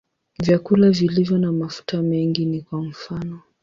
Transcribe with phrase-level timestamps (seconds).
[0.39, 3.41] Vyakula vilivyo na mafuta mengi ni kwa mfano.